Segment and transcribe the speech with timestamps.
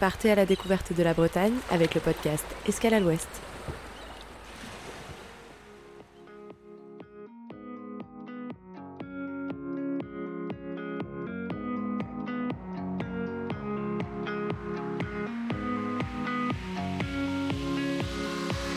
[0.00, 3.28] Partez à la découverte de la Bretagne avec le podcast Escale à l'Ouest.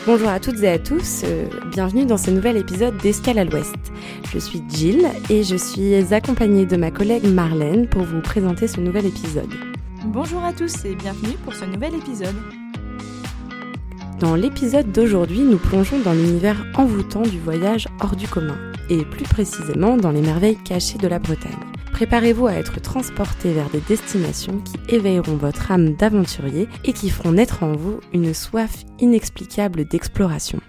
[0.04, 3.76] Bonjour à toutes et à tous, euh, bienvenue dans ce nouvel épisode d'Escale à l'Ouest.
[4.32, 8.80] Je suis Jill et je suis accompagnée de ma collègue Marlène pour vous présenter ce
[8.80, 9.71] nouvel épisode.
[10.12, 12.36] Bonjour à tous et bienvenue pour ce nouvel épisode.
[14.20, 18.58] Dans l'épisode d'aujourd'hui, nous plongeons dans l'univers envoûtant du voyage hors du commun,
[18.90, 21.56] et plus précisément dans les merveilles cachées de la Bretagne.
[21.92, 27.32] Préparez-vous à être transporté vers des destinations qui éveilleront votre âme d'aventurier et qui feront
[27.32, 30.60] naître en vous une soif inexplicable d'exploration.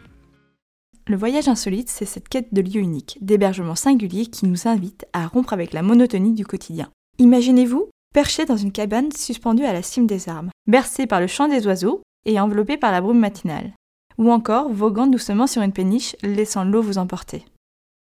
[1.06, 5.28] Le voyage insolite, c'est cette quête de lieux uniques, d'hébergements singuliers qui nous invite à
[5.28, 6.88] rompre avec la monotonie du quotidien.
[7.20, 11.48] Imaginez-vous perché dans une cabane suspendue à la cime des arbres, bercé par le chant
[11.48, 13.74] des oiseaux et enveloppé par la brume matinale,
[14.18, 17.44] ou encore voguant doucement sur une péniche, laissant l'eau vous emporter.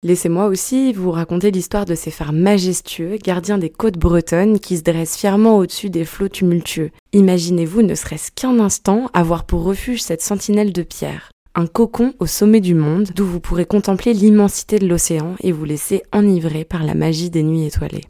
[0.03, 4.83] Laissez-moi aussi vous raconter l'histoire de ces phares majestueux, gardiens des côtes bretonnes, qui se
[4.83, 6.91] dressent fièrement au-dessus des flots tumultueux.
[7.13, 11.31] Imaginez-vous, ne serait-ce qu'un instant, avoir pour refuge cette sentinelle de pierre.
[11.55, 15.65] Un cocon au sommet du monde, d'où vous pourrez contempler l'immensité de l'océan et vous
[15.65, 18.03] laisser enivrer par la magie des nuits étoilées.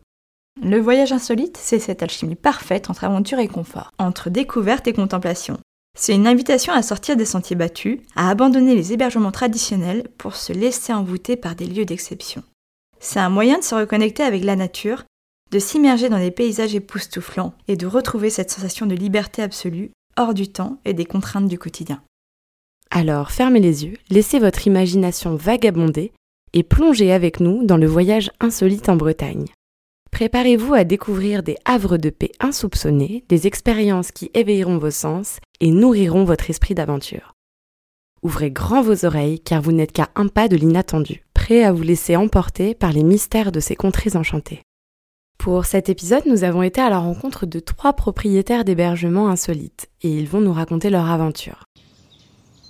[0.63, 5.57] Le voyage insolite, c'est cette alchimie parfaite entre aventure et confort, entre découverte et contemplation.
[5.97, 10.53] C'est une invitation à sortir des sentiers battus, à abandonner les hébergements traditionnels pour se
[10.53, 12.43] laisser envoûter par des lieux d'exception.
[12.99, 15.03] C'est un moyen de se reconnecter avec la nature,
[15.51, 20.33] de s'immerger dans des paysages époustouflants et de retrouver cette sensation de liberté absolue, hors
[20.33, 22.01] du temps et des contraintes du quotidien.
[22.89, 26.11] Alors fermez les yeux, laissez votre imagination vagabonder
[26.53, 29.45] et plongez avec nous dans le voyage insolite en Bretagne.
[30.15, 35.71] Préparez-vous à découvrir des havres de paix insoupçonnés, des expériences qui éveilleront vos sens et
[35.71, 37.33] nourriront votre esprit d'aventure.
[38.23, 41.83] Ouvrez grand vos oreilles car vous n'êtes qu'à un pas de l'inattendu, prêt à vous
[41.83, 44.61] laisser emporter par les mystères de ces contrées enchantées.
[45.37, 50.09] Pour cet épisode, nous avons été à la rencontre de trois propriétaires d'hébergements insolites et
[50.09, 51.65] ils vont nous raconter leur aventure.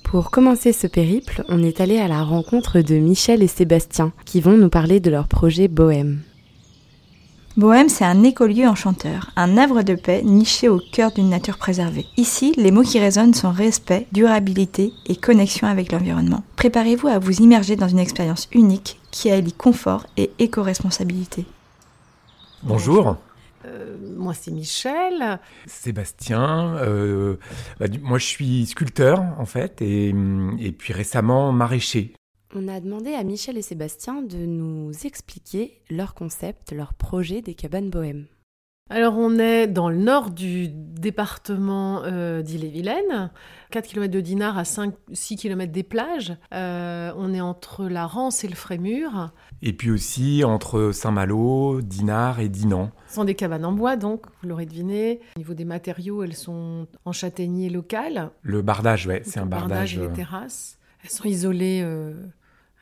[0.04, 4.42] Pour commencer ce périple, on est allé à la rencontre de Michel et Sébastien qui
[4.42, 6.24] vont nous parler de leur projet Bohème.
[7.58, 12.06] Bohème, c'est un écolieu enchanteur, un havre de paix niché au cœur d'une nature préservée.
[12.18, 16.44] Ici, les mots qui résonnent sont respect, durabilité et connexion avec l'environnement.
[16.58, 21.46] Préparez-vous à vous immerger dans une expérience unique qui allie confort et éco-responsabilité.
[22.62, 23.16] Bonjour.
[23.66, 25.40] Euh, moi, c'est Michel.
[25.66, 26.76] Sébastien.
[26.80, 27.38] Euh,
[27.80, 30.14] bah, moi, je suis sculpteur, en fait, et,
[30.60, 32.12] et puis récemment maraîcher.
[32.58, 37.54] On a demandé à Michel et Sébastien de nous expliquer leur concept, leur projet des
[37.54, 38.28] cabanes bohèmes.
[38.90, 43.30] Alors on est dans le nord du département euh, d'Ille-et-Vilaine,
[43.72, 46.34] 4 km de Dinard à 5-6 km des plages.
[46.54, 49.32] Euh, on est entre la Rance et le Frémur.
[49.62, 52.92] Et puis aussi entre Saint-Malo, Dinard et Dinan.
[53.10, 55.20] Ce sont des cabanes en bois donc, vous l'aurez deviné.
[55.36, 58.32] Au niveau des matériaux, elles sont en châtaignier local.
[58.44, 59.70] Le bardage, ouais, c'est un bardage.
[59.70, 59.98] bardage.
[59.98, 60.80] et les euh, terrasses.
[61.04, 62.14] Elles sont isolées euh,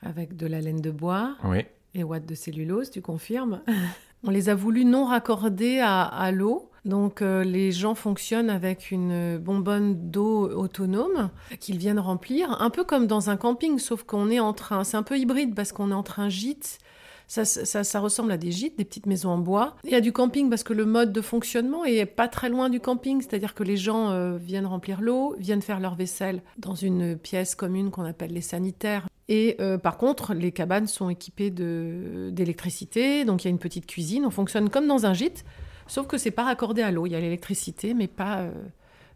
[0.03, 1.59] avec de la laine de bois Oui.
[1.96, 3.62] et watts de cellulose, tu confirmes
[4.25, 6.69] On les a voulu non raccordées à, à l'eau.
[6.86, 12.84] Donc euh, les gens fonctionnent avec une bonbonne d'eau autonome qu'ils viennent remplir, un peu
[12.84, 15.91] comme dans un camping, sauf qu'on est en train, c'est un peu hybride parce qu'on
[15.91, 16.80] est entre un gîte,
[17.28, 20.12] ça, ça, ça ressemble à des gîtes, des petites maisons en bois, et à du
[20.12, 23.64] camping parce que le mode de fonctionnement est pas très loin du camping, c'est-à-dire que
[23.64, 28.03] les gens euh, viennent remplir l'eau, viennent faire leur vaisselle dans une pièce commune qu'on
[28.03, 29.08] appelle les sanitaires.
[29.33, 33.88] Et euh, par contre, les cabanes sont équipées d'électricité, donc il y a une petite
[33.88, 35.44] cuisine, on fonctionne comme dans un gîte,
[35.88, 37.07] sauf que c'est pas raccordé à l'eau.
[37.07, 38.51] Il y a l'électricité, mais pas, euh,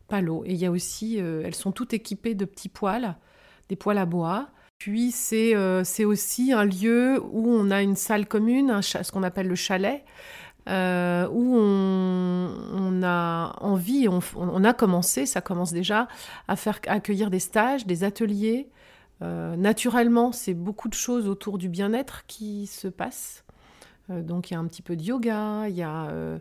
[0.07, 0.43] pas l'eau.
[0.47, 3.15] Et il y a aussi, euh, elles sont toutes équipées de petits poêles,
[3.69, 4.49] des poêles à bois.
[4.79, 5.55] Puis c'est
[6.03, 10.03] aussi un lieu où on a une salle commune, ce qu'on appelle le chalet,
[10.65, 16.07] où on, on a envie, on, on a commencé, ça commence déjà,
[16.47, 18.67] à faire à accueillir des stages, des ateliers.
[19.21, 23.43] Euh, naturellement, c'est beaucoup de choses autour du bien-être qui se passent.
[24.09, 26.39] Euh, donc il y a un petit peu de yoga, y a, euh,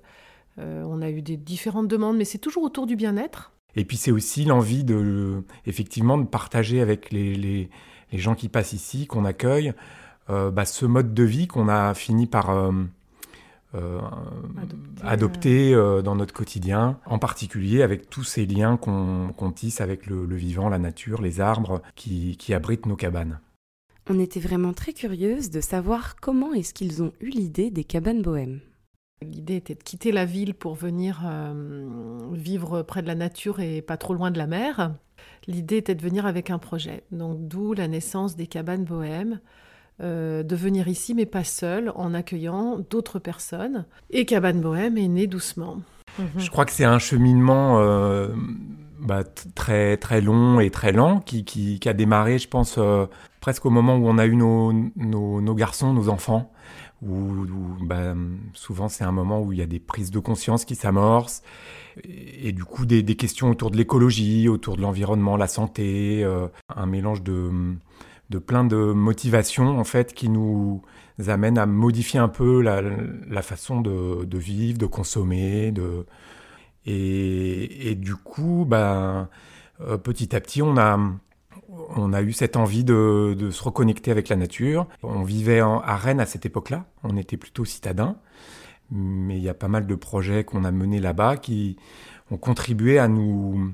[0.59, 3.53] on a eu des différentes demandes, mais c'est toujours autour du bien-être.
[3.75, 7.71] Et puis c'est aussi l'envie de, effectivement, de partager avec les, les,
[8.13, 9.73] les gens qui passent ici, qu'on accueille,
[10.29, 12.73] bah, ce mode de vie qu'on a fini par
[13.75, 14.01] euh,
[15.03, 20.25] Adopter, euh, dans notre quotidien, en particulier avec tous ces liens qu'on tisse avec le,
[20.25, 23.41] le vivant, la nature, les arbres qui, qui abritent nos cabanes.
[24.09, 28.23] On était vraiment très curieuse de savoir comment est-ce qu'ils ont eu l'idée des cabanes
[28.23, 28.61] bohèmes.
[29.23, 33.83] L'idée était de quitter la ville pour venir euh, vivre près de la nature et
[33.83, 34.95] pas trop loin de la mer.
[35.47, 37.03] L'idée était de venir avec un projet.
[37.11, 39.41] Donc d'où la naissance des cabanes bohèmes.
[40.03, 43.87] Euh, de venir ici, mais pas seul, en accueillant d'autres personnes.
[44.11, 45.81] Et Cabane Bohème est né doucement.
[46.19, 46.27] Mhm.
[46.37, 48.29] Je crois que c'est un cheminement euh,
[49.01, 53.07] bah, très, très long et très lent qui, qui, a démarré, je pense, euh,
[53.41, 56.53] presque au moment où on a eu nos, nos, garçons, nos enfants.
[57.03, 57.47] Où,
[57.83, 58.15] bah,
[58.53, 61.43] souvent c'est un moment où il y a des prises de conscience qui s'amorcent
[62.03, 66.27] et, du coup des, des, questions autour de l'écologie, autour de l'environnement, la santé,
[66.75, 67.51] un mélange de
[68.31, 70.83] de plein de motivations en fait qui nous
[71.27, 76.07] amènent à modifier un peu la, façon de, vivre, de consommer, de
[76.89, 79.29] et, du coup, ben,
[79.81, 80.99] euh, petit à petit, on a
[81.97, 84.87] on a eu cette envie de, se reconnecter avec la nature.
[85.03, 88.17] On vivait à Rennes à cette époque-là, on était plutôt citadins,
[88.91, 91.77] mais il y a pas mal de projets qu'on a menés là-bas qui
[92.31, 93.73] ont contribué à nous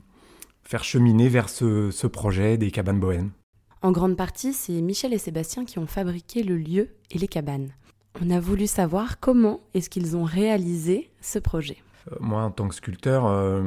[0.64, 3.30] faire cheminer vers ce, ce projet des cabanes bohèmes.
[3.82, 7.70] En grande partie, c'est Michel et Sébastien qui ont fabriqué le lieu et les cabanes.
[8.24, 11.78] On a voulu savoir comment est-ce qu'ils ont réalisé ce projet.
[12.10, 13.60] Euh, moi, en tant que sculpteur, euh,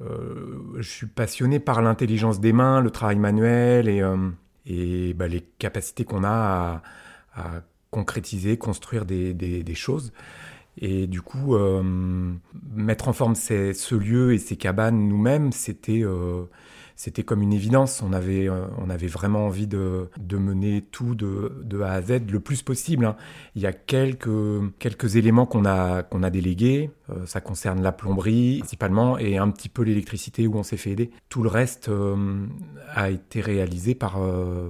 [0.00, 3.90] euh, je suis passionné par l'intelligence des mains, le travail manuel
[4.64, 6.82] et, bah, les capacités qu'on a
[7.34, 7.60] à,
[7.90, 10.14] concrétiser, construire des, choses.
[10.78, 11.56] Et du coup,
[12.74, 16.02] mettre en forme ce lieu et ces cabanes nous-mêmes, c'était
[16.96, 18.02] c'était comme une évidence.
[18.02, 22.02] On avait, euh, on avait vraiment envie de, de mener tout de, de, A à
[22.02, 23.04] Z le plus possible.
[23.04, 23.16] Hein.
[23.54, 24.28] Il y a quelques,
[24.78, 26.90] quelques éléments qu'on a, a délégués.
[27.10, 30.90] Euh, ça concerne la plomberie principalement et un petit peu l'électricité où on s'est fait
[30.90, 31.10] aider.
[31.28, 32.46] Tout le reste euh,
[32.94, 34.18] a été réalisé par,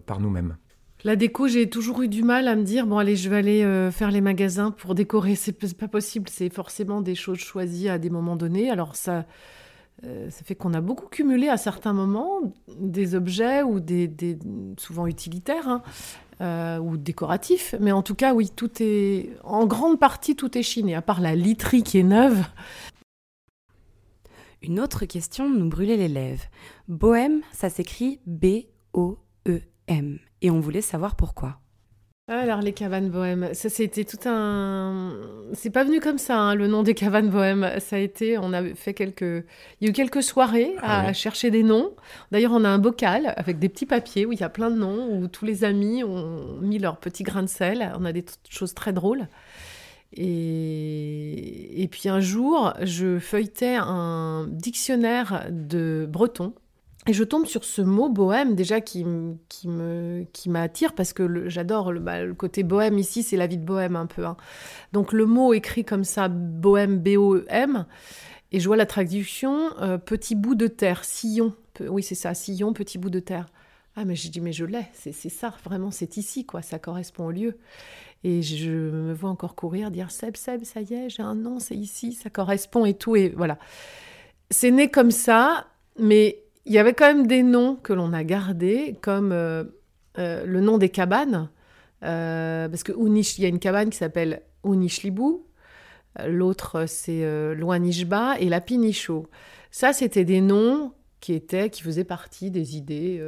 [0.05, 0.57] par nous-mêmes.
[1.05, 3.91] La déco, j'ai toujours eu du mal à me dire bon allez, je vais aller
[3.93, 5.37] faire les magasins pour décorer.
[5.37, 6.29] C'est pas possible.
[6.29, 8.71] C'est forcément des choses choisies à des moments donnés.
[8.71, 9.25] Alors ça,
[10.05, 12.41] euh, ça fait qu'on a beaucoup cumulé à certains moments
[12.79, 14.11] des objets ou des,
[14.77, 15.83] souvent utilitaires hein,
[16.43, 20.63] euh, ou décoratifs, mais en tout cas oui, tout est en grande partie tout est
[20.63, 22.45] chiné, à part la literie qui est neuve.
[24.63, 26.45] Une autre question nous brûlait les lèvres.
[26.89, 31.61] Bohème, ça s'écrit B-O-E-M, et on voulait savoir pourquoi.
[32.29, 35.13] Alors les cabanes bohèmes, ça c'était tout un.
[35.53, 37.79] C'est pas venu comme ça, hein, le nom des cabanes bohèmes.
[37.79, 39.23] Ça a été, on a fait quelques,
[39.81, 41.95] il y a eu quelques soirées à, ah chercher des noms.
[42.33, 44.77] D'ailleurs, on a un bocal avec des petits papiers où il y a plein de
[44.77, 47.93] noms où tous les amis ont mis leur petit grain de sel.
[47.97, 49.29] On a des choses très drôles.
[50.13, 56.55] Et, et puis un jour, je feuilletais un dictionnaire de breton
[57.07, 59.07] et je tombe sur ce mot bohème déjà qui,
[59.49, 63.59] qui me qui m'attire parce que j'adore bah, le, côté bohème ici, c'est la vie
[63.59, 64.25] de bohème un peu.
[64.27, 64.37] Hein.
[64.93, 67.87] Donc le mot écrit comme ça, bohème, B-O-E-M,
[68.53, 71.55] et je vois la traduction euh, petit bout de terre, sillon.
[71.81, 73.47] Oui, c'est ça, sillon, petit bout de terre.
[73.97, 77.27] Ah, mais j'ai dit, mais je l'ai, c'est ça, vraiment, c'est ici, quoi, ça correspond
[77.27, 77.57] au lieu.
[78.25, 81.59] Et je me vois encore courir, dire Seb, Seb, ça y est, j'ai un nom,
[81.61, 83.59] c'est ici, ça correspond et tout, et voilà.
[84.51, 85.67] C'est né comme ça,
[85.99, 89.65] mais il y avait quand même des noms que l'on a gardés, comme euh,
[90.19, 91.49] euh, le nom des cabanes,
[92.03, 95.47] euh, parce que y a une cabane qui s'appelle Unishlibou,
[96.27, 99.29] l'autre c'est Loanishba et la Pinicho.
[99.71, 103.23] Ça, c'était des noms qui étaient, qui faisaient partie des idées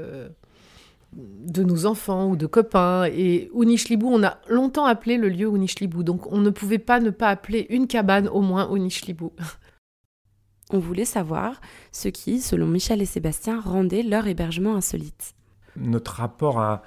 [1.12, 3.04] de nos enfants ou de copains.
[3.06, 7.10] Et Unishlibou, on a longtemps appelé le lieu Unishlibou, donc on ne pouvait pas ne
[7.10, 9.32] pas appeler une cabane au moins Unishlibou.
[10.70, 11.60] On voulait savoir
[11.92, 15.34] ce qui, selon Michel et Sébastien, rendait leur hébergement insolite.
[15.76, 16.82] Notre rapport à,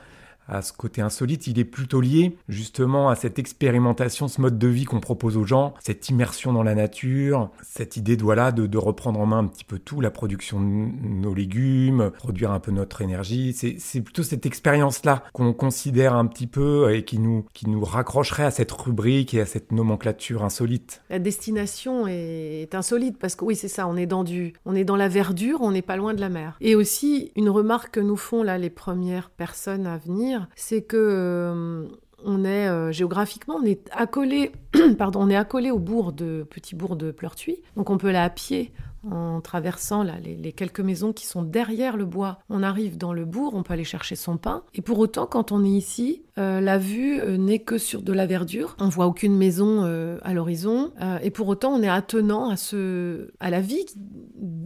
[0.51, 4.67] à ce côté insolite, il est plutôt lié justement à cette expérimentation, ce mode de
[4.67, 8.77] vie qu'on propose aux gens, cette immersion dans la nature, cette idée de, voilà, de,
[8.77, 12.71] reprendre en main un petit peu tout, la production de nos légumes, produire un peu
[12.71, 13.53] notre énergie.
[13.53, 18.43] C'est plutôt cette expérience-là qu'on considère un petit peu et qui nous, qui nous raccrocherait
[18.43, 21.01] à cette rubrique et à cette nomenclature insolite.
[21.09, 24.83] La destination est insolite parce que oui, c'est ça, on est dans du, on est
[24.83, 26.57] dans la verdure, on n'est pas loin de la mer.
[26.59, 30.97] Et aussi, une remarque que nous font là les premières personnes à venir, c'est que
[30.97, 31.87] euh,
[32.23, 34.51] on est euh, géographiquement, on est accolé,
[34.97, 38.17] pardon, on est accolé au bourg de petit bourg de Pleurtuis, donc on peut aller
[38.17, 38.71] à pied
[39.09, 42.39] en traversant les, quelques maisons qui sont derrière le bois.
[42.49, 44.63] On arrive dans le bourg, on peut aller chercher son pain.
[44.73, 48.25] Et pour autant, quand on est ici, euh, la vue n'est que sur de la
[48.25, 48.75] verdure.
[48.79, 49.83] On voit aucune maison
[50.23, 50.91] à l'horizon.
[51.21, 53.85] et pour autant, on est attenant à ce, à la vie.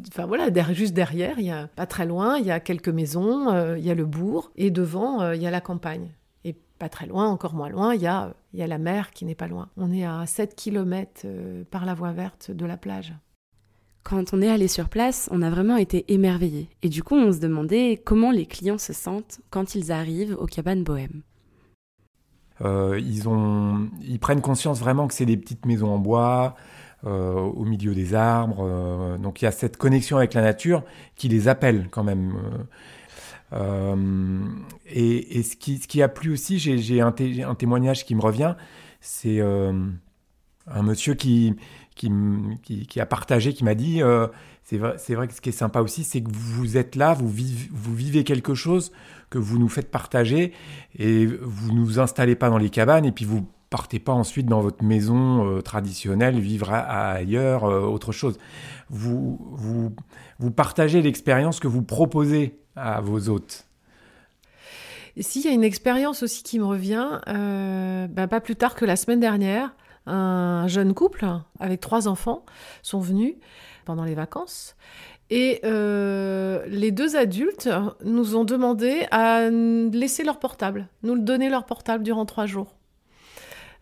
[0.08, 3.75] Enfin voilà, juste derrière, il y a pas très loin, il y a quelques maisons,
[3.75, 6.12] il y a le bourg, et devant, il y a la campagne
[6.80, 9.25] pas très loin, encore moins loin, il y a, il y a la mer qui
[9.25, 9.70] n'est pas loin.
[9.77, 13.13] On est à 7 km euh, par la voie verte de la plage.
[14.06, 16.70] Quand on est allé sur place, on a vraiment été émerveillés.
[16.84, 20.46] Et du coup, on se demandait comment les clients se sentent quand ils arrivent aux
[20.46, 21.24] cabanes bohèmes.
[22.64, 26.56] Euh, ils, ont, ils prennent conscience vraiment que c'est des petites maisons en bois,
[27.04, 28.60] euh, au milieu des arbres.
[28.60, 30.84] Euh, donc il y a cette connexion avec la nature
[31.16, 32.36] qui les appelle quand même.
[34.86, 38.54] et, ce, qui, a plu aussi, j'ai un, témoignage qui me revient,
[39.02, 39.42] c'est
[40.68, 41.56] un monsieur qui,
[41.96, 42.12] qui,
[42.64, 44.02] qui, a partagé, qui m'a dit,
[44.64, 47.30] c'est vrai, vrai, que ce qui est sympa aussi, c'est que vous êtes là, vous
[47.30, 48.92] vivez, vous vivez quelque chose
[49.30, 50.54] que vous nous faites partager
[50.98, 54.46] et vous ne nous installez pas dans les cabanes et puis vous partez pas ensuite
[54.46, 58.38] dans votre maison euh, traditionnelle, vivre ailleurs, euh, autre chose.
[58.90, 59.94] Vous, vous,
[60.40, 63.66] vous partagez l'expérience que vous proposez à vos hôtes.
[65.20, 68.84] S'il y a une expérience aussi qui me revient, euh, bah, pas plus tard que
[68.86, 71.26] la semaine dernière, un jeune couple
[71.60, 72.46] avec trois enfants
[72.84, 73.36] sont venus
[73.86, 74.76] pendant les vacances
[75.30, 77.70] et euh, les deux adultes
[78.04, 82.76] nous ont demandé à laisser leur portable, nous donner leur portable durant trois jours.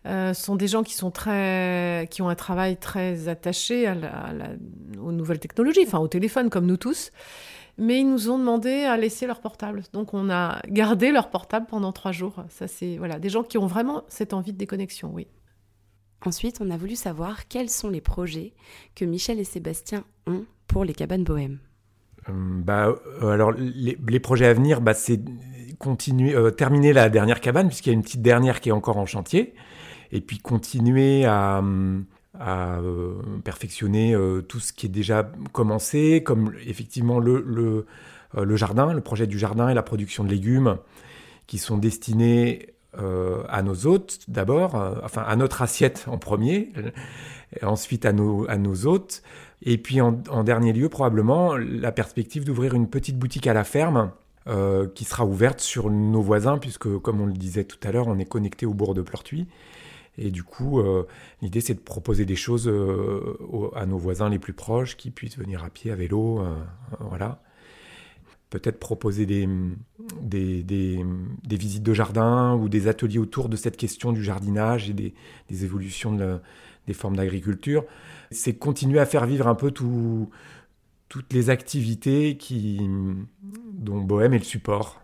[0.06, 3.92] Euh, ce sont des gens qui sont très, qui ont un travail très attaché
[5.02, 7.10] aux nouvelles technologies, enfin au téléphone comme nous tous,
[7.78, 9.82] mais ils nous ont demandé à laisser leur portable.
[9.92, 12.36] Donc on a gardé leur portable pendant trois jours.
[12.48, 15.26] Ça c'est voilà des gens qui ont vraiment cette envie de déconnexion, oui.
[16.24, 18.52] Ensuite, on a voulu savoir quels sont les projets
[18.94, 21.58] que Michel et Sébastien ont pour les cabanes bohèmes.
[22.28, 25.20] Euh, bah, euh, alors les, projets à venir, bah, c'est
[25.78, 28.96] continuer, euh, terminer la dernière cabane puisqu'il y a une petite dernière qui est encore
[28.96, 29.54] en chantier,
[30.12, 31.62] et puis continuer à,
[33.44, 34.16] perfectionner
[34.48, 37.86] tout ce qui est déjà commencé, comme effectivement le,
[38.34, 40.78] le, jardin, le projet du jardin et la production de légumes
[41.46, 46.72] qui sont destinés à nos hôtes d'abord, enfin à notre assiette en premier,
[47.62, 49.22] ensuite à nos, à nos hôtes,
[49.64, 50.12] et puis en,
[50.44, 54.12] dernier lieu, probablement, la perspective d'ouvrir une petite boutique à la ferme
[54.46, 58.08] euh, qui sera ouverte sur nos voisins, puisque comme on le disait tout à l'heure,
[58.08, 59.46] on est connecté au bourg de Pleurtuis.
[60.18, 61.06] Et du coup, euh,
[61.40, 65.38] l'idée c'est de proposer des choses euh, à nos voisins les plus proches, qui puissent
[65.38, 66.44] venir à pied, à vélo,
[67.00, 67.40] voilà.
[68.54, 69.48] Peut-être proposer des,
[70.22, 74.92] des, des, visites de jardin ou des ateliers autour de cette question du jardinage et
[74.92, 76.38] des, évolutions de
[76.86, 77.84] des formes d'agriculture
[78.34, 80.28] c'est continuer à faire vivre un peu tout,
[81.08, 82.80] toutes les activités qui,
[83.72, 85.00] dont Bohème est le support.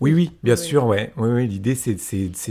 [0.00, 1.12] Oui, oui, bien sûr, ouais.
[1.16, 1.94] Oui, oui, l'idée, c'est,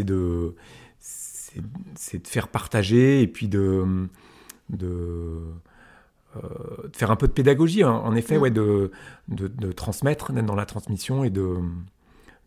[0.04, 0.56] de,
[1.00, 4.08] c'est, de faire partager et puis de,
[4.70, 5.40] de,
[6.36, 8.02] de faire un peu de pédagogie, hein.
[8.04, 8.42] en effet, mm.
[8.42, 8.92] ouais, de,
[9.28, 11.58] de, de, transmettre, d'être dans la transmission et de,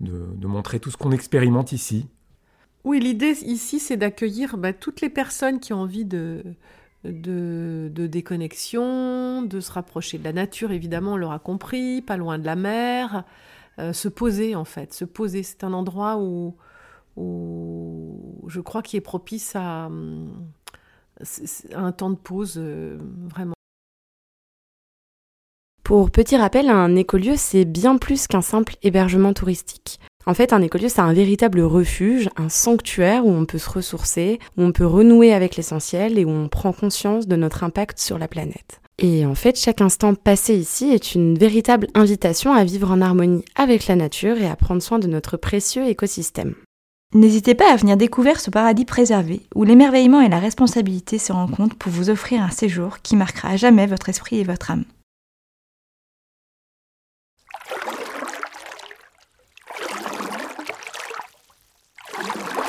[0.00, 2.06] de, montrer tout ce qu'on expérimente ici.
[2.84, 6.42] Oui, l'idée ici, c'est d'accueillir bah, toutes les personnes qui ont envie de,
[7.04, 12.46] de, déconnexion, de se rapprocher de la nature, évidemment, on l'aura compris, pas loin de
[12.46, 13.24] la mer,
[13.78, 15.42] euh, se poser en fait, se poser.
[15.42, 16.56] C'est un endroit où,
[17.16, 19.90] où je crois qu'il est propice à,
[21.74, 23.54] un temps de pause, euh, vraiment.
[25.88, 30.00] Pour petit rappel, un écolieu, c'est bien plus qu'un simple hébergement touristique.
[30.26, 34.38] En fait, un écolieu, c'est un véritable refuge, un sanctuaire où on peut se ressourcer,
[34.58, 38.18] où on peut renouer avec l'essentiel et où on prend conscience de notre impact sur
[38.18, 38.82] la planète.
[38.98, 43.46] Et en fait, chaque instant passé ici est une véritable invitation à vivre en harmonie
[43.54, 46.54] avec la nature et à prendre soin de notre précieux écosystème.
[47.14, 51.76] N'hésitez pas à venir découvrir ce paradis préservé, où l'émerveillement et la responsabilité se rencontrent
[51.76, 54.84] pour vous offrir un séjour qui marquera à jamais votre esprit et votre âme.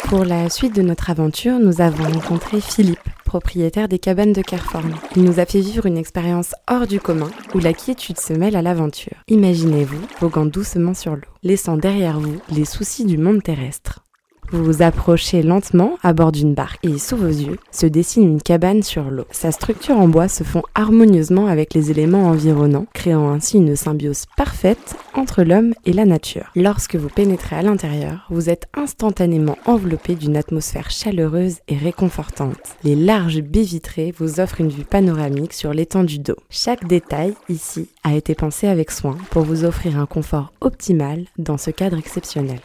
[0.10, 4.96] Pour la suite de notre aventure, nous avons rencontré Philippe, propriétaire des cabanes de Carforn.
[5.16, 8.56] Il nous a fait vivre une expérience hors du commun où la quiétude se mêle
[8.56, 9.18] à l'aventure.
[9.28, 14.09] Imaginez-vous voguant doucement sur l'eau, laissant derrière vous les soucis du monde terrestre.
[14.51, 18.41] Vous vous approchez lentement à bord d'une barque et sous vos yeux se dessine une
[18.41, 19.25] cabane sur l'eau.
[19.29, 24.25] Sa structure en bois se fond harmonieusement avec les éléments environnants, créant ainsi une symbiose
[24.38, 26.50] parfaite entre l'homme et la nature.
[26.56, 32.58] Lorsque vous pénétrez à l'intérieur, vous êtes instantanément enveloppé d'une atmosphère chaleureuse et réconfortante.
[32.84, 36.38] Les larges baies vitrées vous offrent une vue panoramique sur l'étendue d'eau.
[36.50, 41.58] Chaque détail ici a été pensé avec soin pour vous offrir un confort optimal dans
[41.58, 42.60] ce cadre exceptionnel.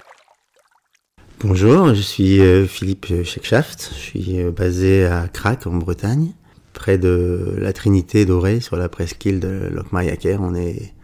[1.40, 6.32] Bonjour, je suis euh, Philippe Schexhaft, je suis euh, basé à Crac en Bretagne,
[6.72, 10.94] près de la Trinité dorée sur la presqu'île de Locmariaquer, on est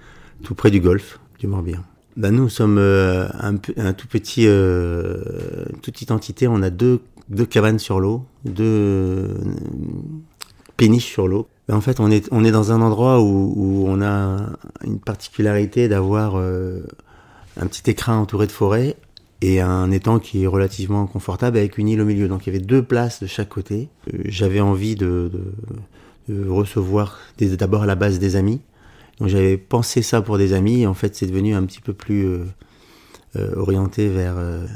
[0.42, 1.82] tout près du golfe du Morbihan.
[2.16, 4.46] Ben, nous sommes euh, un, tout petit,
[5.82, 9.36] toute petite entité, on a deux, deux cabanes sur l'eau, deux
[10.76, 11.48] péniche sur l'eau.
[11.68, 14.38] Ben, en fait, on est, on est dans un endroit où, on a
[14.84, 18.96] une particularité d'avoir un petit écrin entouré de forêt
[19.42, 22.28] et un étang qui est relativement confortable avec une île au milieu.
[22.28, 23.88] Donc il y avait deux places de chaque côté.
[24.26, 25.30] J'avais envie de,
[26.28, 28.60] de recevoir d'abord à la base des amis.
[29.18, 32.26] Donc j'avais pensé ça pour des amis en fait c'est devenu un petit peu plus
[32.26, 32.44] euh,
[33.36, 34.66] euh, orienté vers euh,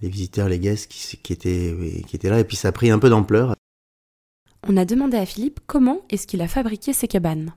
[0.00, 2.90] les visiteurs, les guests qui, qui, étaient, qui étaient là et puis ça a pris
[2.90, 3.54] un peu d'ampleur.
[4.66, 7.52] On a demandé à Philippe comment est-ce qu'il a fabriqué ces cabanes.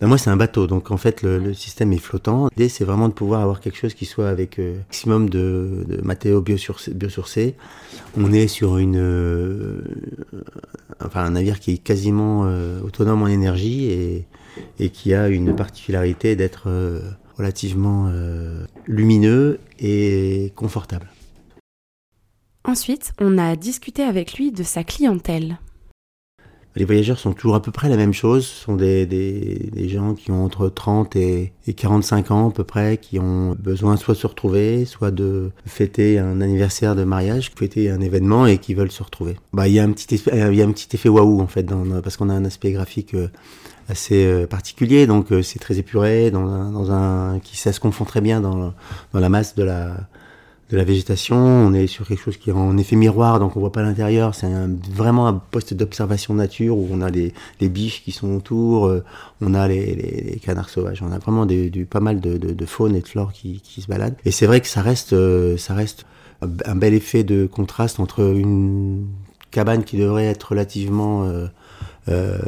[0.00, 2.48] Ben moi, c'est un bateau, donc en fait, le, système est flottant.
[2.56, 6.42] L'idée, c'est vraiment de pouvoir avoir quelque chose qui soit avec euh, maximum de, matériaux
[6.42, 7.54] biosourcés.
[8.16, 9.82] On est sur une, euh,
[11.04, 14.26] enfin, un navire qui est quasiment euh, autonome en énergie et,
[14.80, 16.68] et, qui a une particularité d'être
[17.38, 18.12] relativement
[18.86, 21.08] lumineux et confortable.
[22.64, 25.58] Ensuite, on a discuté avec lui de sa clientèle.
[26.76, 28.46] Les voyageurs sont toujours à peu près la même chose.
[28.46, 32.52] Ce sont des, des, des gens qui ont entre 30 et, et, 45 ans à
[32.52, 37.04] peu près, qui ont besoin soit de se retrouver, soit de fêter un anniversaire de
[37.04, 39.36] mariage, fêter un événement et qui veulent se retrouver.
[39.52, 41.62] Bah, il y a un petit, il y a un petit effet waouh en fait,
[41.62, 43.28] dans, parce qu'on a un aspect graphique euh,
[43.88, 47.80] assez euh, particulier, donc euh, c'est très épuré, dans un, dans un, qui ça se
[47.80, 48.74] confond très bien dans,
[49.12, 50.08] dans la masse de la
[50.70, 51.36] de la végétation.
[51.36, 54.34] On est sur quelque chose qui est en effet miroir, donc on voit pas l'intérieur.
[54.34, 54.48] C'est
[54.90, 59.04] vraiment un poste d'observation nature où on a les, les, biches qui sont autour, euh,
[59.40, 62.66] on a les, les, canards sauvages, on a vraiment du, pas mal de, de, de,
[62.66, 64.16] faune et de flore qui, qui se baladent.
[64.24, 66.06] Et c'est vrai que ça reste, euh, ça reste
[66.42, 69.06] un bel effet de contraste entre une
[69.50, 71.46] cabane qui devrait être relativement euh,
[72.08, 72.38] euh,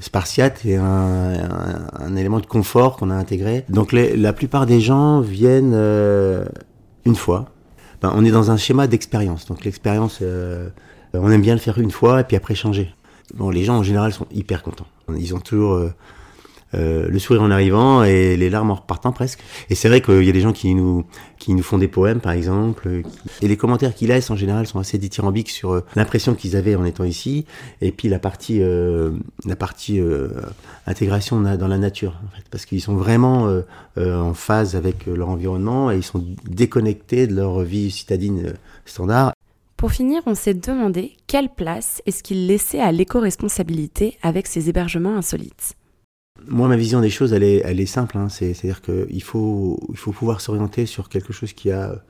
[0.00, 3.64] spartiate et un, un, un, élément de confort qu'on a intégré.
[3.68, 6.44] Donc les, la plupart des gens viennent euh,
[7.04, 7.46] une fois.
[8.00, 9.46] Ben, on est dans un schéma d'expérience.
[9.46, 10.68] Donc l'expérience, euh,
[11.14, 12.92] on aime bien le faire une fois et puis après changer.
[13.34, 14.86] Bon, les gens en général sont hyper contents.
[15.16, 15.94] Ils ont toujours euh,
[16.74, 19.40] euh, le sourire en arrivant et les larmes en repartant presque.
[19.70, 21.04] Et c'est vrai qu'il y a des gens qui nous
[21.38, 23.02] qui nous font des poèmes par exemple,
[23.40, 26.76] et les commentaires qu'ils laissent en général sont assez dithyrambiques sur euh, l'impression qu'ils avaient
[26.76, 27.46] en étant ici,
[27.80, 29.10] et puis la partie euh,
[29.44, 30.00] la partie
[30.86, 33.48] intégration dans la nature, en fait, parce qu'ils sont vraiment
[33.98, 39.32] en phase avec leur environnement et ils sont déconnectés de leur vie citadine standard.
[39.82, 45.16] Pour finir, on s'est demandé quelle place est-ce qu'ils laissaient à l'éco-responsabilité avec ces hébergements
[45.16, 45.74] insolites.
[46.48, 48.18] Moi, ma vision des choses, elle est, elle est simple.
[48.18, 48.28] Hein.
[48.28, 52.02] C'est-à-dire qu'il faut, il faut pouvoir s'orienter sur quelque chose qui a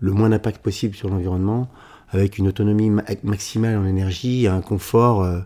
[0.00, 1.70] le moins d'impact possible sur l'environnement,
[2.08, 2.90] avec une autonomie
[3.22, 5.40] maximale en énergie un confort euh,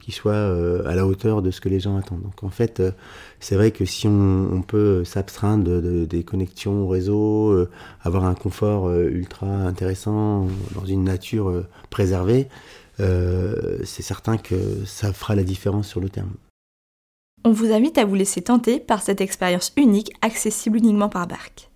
[0.00, 2.22] qui soit euh, à la hauteur de ce que les gens attendent.
[2.22, 2.90] Donc en fait, euh,
[3.38, 7.66] c'est vrai que si on, on peut s'abstraindre de, de, des connexions au réseau,
[8.02, 12.48] avoir un confort ultra intéressant dans une nature préservée,
[12.98, 16.32] c'est certain que ça fera la différence sur le terme.
[17.42, 21.70] On vous invite à vous laisser tenter par cette expérience unique accessible uniquement par barque.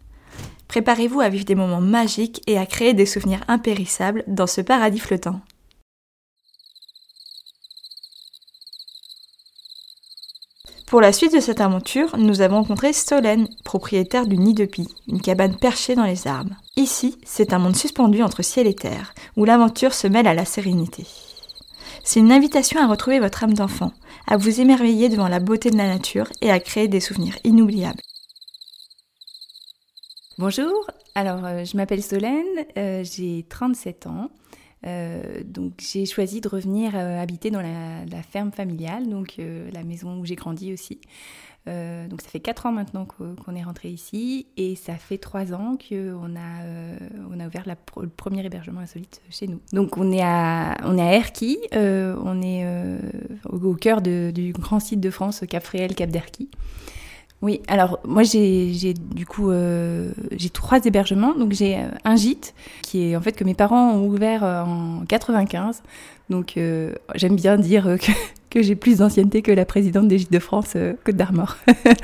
[0.69, 4.99] Préparez-vous à vivre des moments magiques et à créer des souvenirs impérissables dans ce paradis
[4.99, 5.41] flottant.
[10.87, 14.89] Pour la suite de cette aventure, nous avons rencontré Solène, propriétaire du Nid de Pie,
[15.09, 16.55] une cabane perchée dans les arbres.
[16.77, 20.45] Ici, c'est un monde suspendu entre ciel et terre, où l'aventure se mêle à la
[20.45, 21.07] sérénité.
[22.05, 23.93] C'est une invitation à retrouver votre âme d'enfant,
[24.27, 28.01] à vous émerveiller devant la beauté de la nature et à créer des souvenirs inoubliables.
[30.39, 32.45] Bonjour, alors euh, je m'appelle Solène,
[32.77, 34.31] euh, j'ai 37 ans.
[34.85, 40.19] Euh, donc j'ai choisi de revenir habiter dans la, la, ferme familiale, donc la maison
[40.19, 41.01] où j'ai grandi aussi.
[41.67, 45.55] Euh, donc ça fait 4 ans maintenant qu'on est rentré ici et ça fait 3
[45.55, 46.99] ans qu'on a, euh,
[47.33, 49.61] on a ouvert le premier hébergement insolite chez nous.
[49.73, 52.67] Donc on est à, on est à Erquy, euh, on est
[53.49, 56.51] au, cœur du grand site de France Cap Fréhel, Cap d'Erquy.
[57.41, 59.51] Oui, alors moi j'ai du coup
[60.33, 61.35] j'ai trois hébergements.
[61.35, 65.83] Donc j'ai un gîte qui est en fait que mes parents ont ouvert en 95.
[66.31, 66.59] Donc
[67.15, 68.13] j'aime bien dire que
[68.55, 71.57] que j'ai plus d'ancienneté que la présidente des Gîtes de France euh, Côte d'Armor.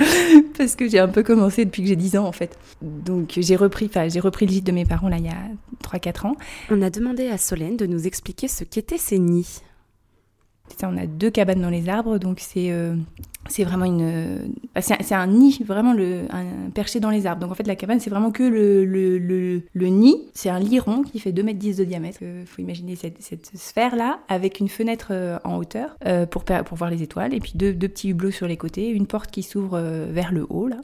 [0.59, 2.59] Parce que j'ai un peu commencé depuis que j'ai 10 ans en fait.
[2.83, 5.37] Donc j'ai repris, j'ai repris le gîte de mes parents là il y a
[5.85, 6.37] 3-4 ans.
[6.71, 9.61] On a demandé à Solène de nous expliquer ce qu'étaient ces nids
[10.83, 12.97] on a deux cabanes dans les arbres, donc c'est euh,
[13.61, 14.53] vraiment une.
[14.75, 17.41] Bah, c'est un, nid, vraiment le, un perché dans les arbres.
[17.41, 19.19] Donc en fait, la cabane, c'est vraiment que le, le,
[19.73, 20.17] le, nid.
[20.35, 22.19] C'est un lit rond qui fait 2 mètres 10 de diamètre.
[22.23, 25.97] Il euh, faut imaginer cette, cette sphère-là avec une fenêtre euh, en hauteur
[26.31, 29.07] pour, pour voir les étoiles et puis deux, deux petits hublots sur les côtés, une
[29.07, 29.81] porte qui s'ouvre
[30.11, 30.77] vers le haut là.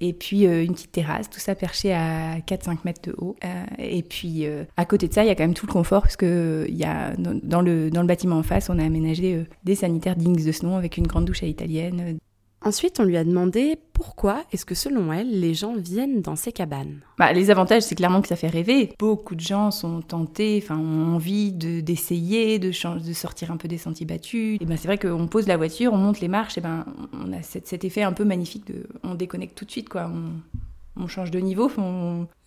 [0.00, 3.36] Et puis une petite terrasse, tout ça perché à 4-5 mètres de haut.
[3.78, 6.16] et puis à côté de ça, il y a quand même tout le confort parce
[6.16, 10.96] dans, le, bâtiment en face, on a aménagé des sanitaires dignes de ce nom avec
[10.96, 11.46] une grande douche à
[12.64, 16.50] Ensuite, on lui a demandé pourquoi est-ce que selon elle, les gens viennent dans ces
[16.50, 17.00] cabanes.
[17.18, 18.94] Bah, les avantages, c'est clairement que ça fait rêver.
[18.98, 23.76] Beaucoup de gens sont tentés, enfin, ont envie d'essayer, de, de, sortir un peu des
[23.76, 24.56] sentiers battus.
[24.62, 27.34] Et ben, c'est vrai qu'on pose la voiture, on monte les marches, et ben, on
[27.34, 30.10] a cet, effet un peu magnifique de, on déconnecte tout de suite, quoi.
[30.96, 31.70] On, change de niveau.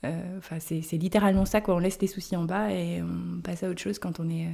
[0.03, 1.75] Euh, enfin, c'est littéralement ça, quoi.
[1.75, 4.47] On laisse les soucis en bas et on passe à autre chose quand on est,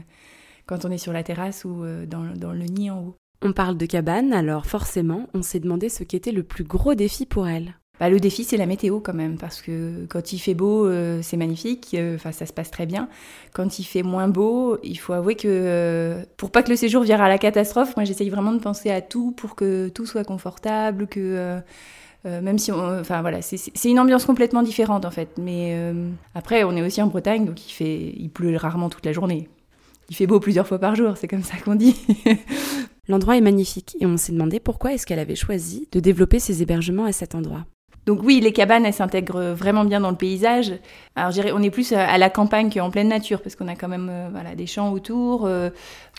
[0.66, 3.16] quand on est sur la terrasse ou euh, dans, dans le nid en haut.
[3.46, 7.26] On parle de cabane, alors forcément, on s'est demandé ce qu'était le plus gros défi
[7.26, 7.76] pour elle.
[8.00, 11.20] Bah, le défi, c'est la météo quand même, parce que quand il fait beau, euh,
[11.22, 13.10] c'est magnifique, euh, ça se passe très bien.
[13.54, 17.04] Quand il fait moins beau, il faut avouer que euh, pour pas que le séjour
[17.04, 20.24] vire à la catastrophe, moi j'essaye vraiment de penser à tout pour que tout soit
[20.24, 21.60] confortable, que
[22.24, 25.38] même si on, enfin voilà, c'est une ambiance complètement différente en fait.
[25.38, 25.78] Mais
[26.34, 29.50] après, on est aussi en Bretagne, donc il fait, il pleut rarement toute la journée.
[30.10, 31.96] Il fait beau plusieurs fois par jour, c'est comme ça qu'on dit.
[33.08, 36.62] L'endroit est magnifique et on s'est demandé pourquoi est-ce qu'elle avait choisi de développer ses
[36.62, 37.66] hébergements à cet endroit.
[38.06, 40.74] Donc oui, les cabanes, elles s'intègrent vraiment bien dans le paysage.
[41.16, 43.76] Alors je dirais, on est plus à la campagne qu'en pleine nature, parce qu'on a
[43.76, 45.70] quand même euh, voilà, des champs autour, euh,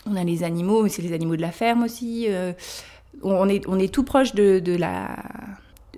[0.07, 2.25] on a les animaux, c'est les animaux de la ferme aussi.
[2.29, 2.53] Euh,
[3.23, 5.15] on est tout proche de, la,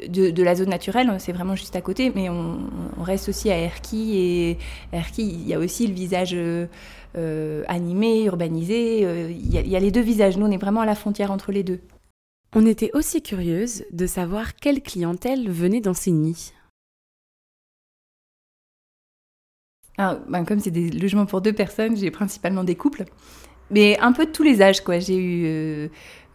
[0.08, 2.60] de, la zone naturelle, c'est vraiment juste à côté, mais on,
[3.02, 4.58] reste aussi à Erquy, et
[4.92, 6.36] Erquy, il y a aussi le visage
[7.18, 9.04] euh, animé, urbanisé.
[9.04, 10.38] Euh, il y, a les deux visages.
[10.38, 11.80] Nous, on est vraiment à la frontière entre les deux.
[12.56, 16.54] On était aussi curieuse de savoir quelle clientèle venait dans ces nids.
[19.98, 23.06] ben, comme c'est des logements pour deux personnes, j'ai principalement des couples,
[23.72, 24.82] mais un peu de tous les âges.
[24.82, 25.00] quoi.
[25.00, 25.90] J'ai eu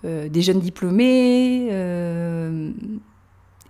[0.04, 1.68] euh, des jeunes diplômés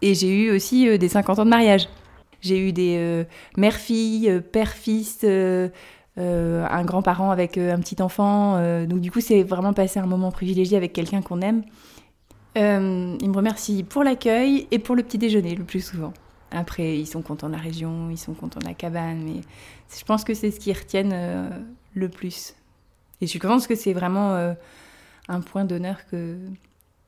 [0.02, 1.88] et j'ai eu aussi des 50 ans de mariage.
[2.40, 3.24] J'ai eu des
[3.56, 5.24] mères-filles, pères-fils,
[6.18, 8.56] euh, un grand-parent avec euh, un petit enfant.
[8.56, 11.62] Euh, donc du coup, c'est vraiment passer un moment privilégié avec quelqu'un qu'on aime.
[12.54, 12.60] il
[13.30, 16.12] me remercie pour l'accueil et pour le petit déjeuner le plus souvent.
[16.50, 19.40] Après, ils sont contents de la région, ils sont contents de la cabane, mais
[19.96, 22.54] je pense que c'est ce qu'ils retiennent le plus.
[23.22, 24.54] Et je pense que c'est vraiment
[25.28, 26.36] un point d'honneur que,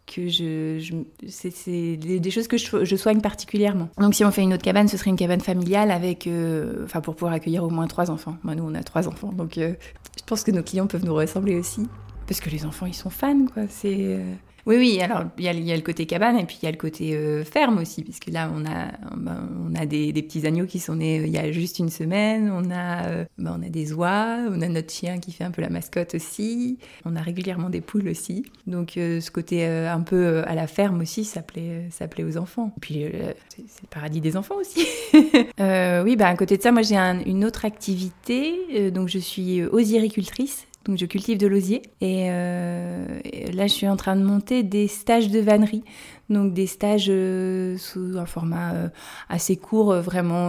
[0.06, 3.88] que je, c'est des, choses que je, soigne particulièrement.
[3.98, 7.00] Donc si on fait une autre cabane, ce serait une cabane familiale avec, euh, enfin
[7.00, 8.36] pour pouvoir accueillir au moins trois enfants.
[8.42, 9.74] Moi, nous on a trois enfants, donc euh,
[10.18, 11.88] je pense que nos clients peuvent nous ressembler aussi,
[12.26, 13.64] parce que les enfants ils sont fans, quoi.
[13.68, 14.34] C'est euh,
[14.66, 16.78] oui, oui, alors il y, a, le côté cabane et puis il y a le
[16.78, 20.78] côté euh, ferme aussi, puisque là on a, ben, on a des, petits agneaux qui
[20.78, 23.92] sont nés euh, il y a juste une semaine, on a, ben, on a des
[23.92, 27.68] oies, on a notre chien qui fait un peu la mascotte aussi, on a régulièrement
[27.68, 28.46] des poules aussi.
[28.66, 32.72] Donc ce côté un peu à la ferme aussi, ça plaît, ça plaît aux enfants.
[32.78, 33.06] Et puis
[33.50, 34.86] c'est le paradis des enfants aussi.
[35.12, 40.66] oui, ben, à côté de ça, moi j'ai une autre activité, donc je suis osiricultrice.
[40.86, 44.88] Donc je cultive de l'osier euh, et, là je suis en train de monter des
[44.88, 45.84] stages de vannerie.
[46.28, 48.88] Donc des stages euh, sous un format euh,
[49.28, 50.48] assez court, vraiment,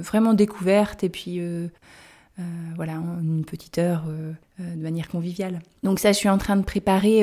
[0.00, 1.40] vraiment découverte et puis
[2.74, 4.04] voilà, une petite heure
[4.58, 5.60] de manière conviviale.
[5.82, 7.22] Donc ça je suis en train de préparer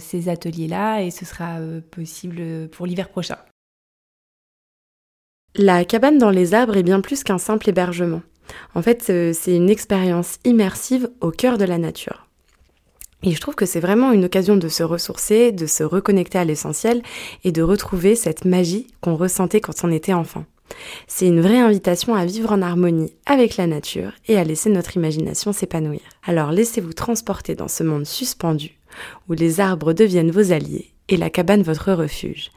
[0.00, 1.58] ces ateliers-là et ce sera
[1.90, 3.36] possible pour l'hiver prochain.
[5.56, 8.22] La cabane dans les arbres est bien plus qu'un simple hébergement.
[8.74, 12.26] En fait, c'est une expérience immersive au cœur de la nature.
[13.22, 16.44] Et je trouve que c'est vraiment une occasion de se ressourcer, de se reconnecter à
[16.44, 17.02] l'essentiel
[17.42, 20.44] et de retrouver cette magie qu'on ressentait quand on était enfant.
[21.06, 24.96] C'est une vraie invitation à vivre en harmonie avec la nature et à laisser notre
[24.96, 26.00] imagination s'épanouir.
[26.24, 28.78] Alors laissez-vous transporter dans ce monde suspendu
[29.28, 32.50] où les arbres deviennent vos alliés et la cabane votre refuge.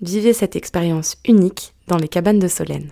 [0.00, 2.90] Vivez cette expérience unique dans les cabanes de Solène.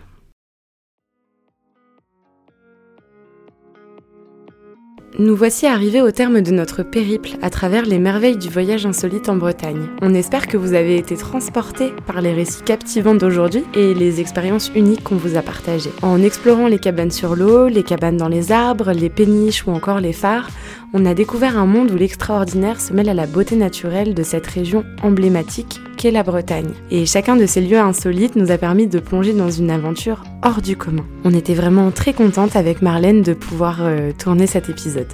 [5.20, 9.28] Nous voici arrivés au terme de notre périple à travers les merveilles du voyage insolite
[9.28, 9.86] en Bretagne.
[10.00, 14.72] On espère que vous avez été transportés par les récits captivants d'aujourd'hui et les expériences
[14.74, 15.92] uniques qu'on vous a partagées.
[16.00, 20.00] En explorant les cabanes sur l'eau, les cabanes dans les arbres, les péniches ou encore
[20.00, 20.48] les phares,
[20.92, 24.46] on a découvert un monde où l'extraordinaire se mêle à la beauté naturelle de cette
[24.46, 26.72] région emblématique qu'est la Bretagne.
[26.90, 30.62] Et chacun de ces lieux insolites nous a permis de plonger dans une aventure hors
[30.62, 31.04] du commun.
[31.24, 35.08] On était vraiment très contente avec Marlène de pouvoir euh, tourner cet épisode.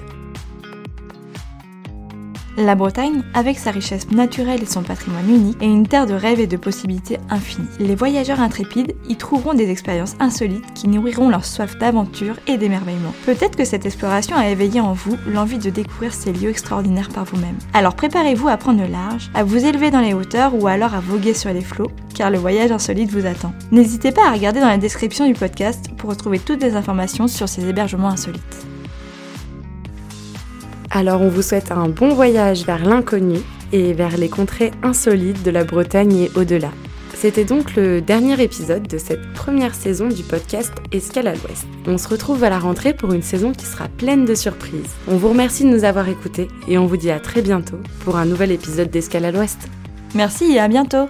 [2.59, 6.39] La Bretagne, avec sa richesse naturelle et son patrimoine unique, est une terre de rêves
[6.39, 7.67] et de possibilités infinies.
[7.79, 13.13] Les voyageurs intrépides y trouveront des expériences insolites qui nourriront leur soif d'aventure et d'émerveillement.
[13.27, 17.25] Peut-être que cette exploration a éveillé en vous l'envie de découvrir ces lieux extraordinaires par
[17.25, 17.57] vous-même.
[17.75, 20.99] Alors préparez-vous à prendre le large, à vous élever dans les hauteurs ou alors à
[20.99, 23.53] voguer sur les flots, car le voyage insolite vous attend.
[23.71, 27.47] N'hésitez pas à regarder dans la description du podcast pour retrouver toutes les informations sur
[27.47, 28.65] ces hébergements insolites.
[30.89, 33.39] Alors on vous souhaite un bon voyage vers l'inconnu
[33.73, 36.71] et vers les contrées insolites de la Bretagne et au-delà.
[37.13, 41.65] C'était donc le dernier épisode de cette première saison du podcast Escale à l'Ouest.
[41.87, 44.95] On se retrouve à la rentrée pour une saison qui sera pleine de surprises.
[45.07, 48.17] On vous remercie de nous avoir écoutés et on vous dit à très bientôt pour
[48.17, 49.67] un nouvel épisode d'Escale à l'Ouest.
[50.13, 51.09] Merci et à bientôt